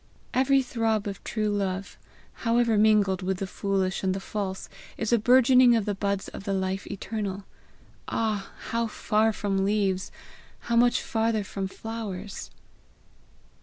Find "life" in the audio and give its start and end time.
6.55-6.87